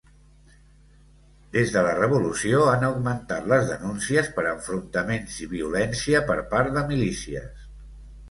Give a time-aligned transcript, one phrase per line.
[1.55, 6.87] Des de la revolució, han augmentat les denúncies per enfrontaments i violència per part de
[6.93, 7.69] milícies.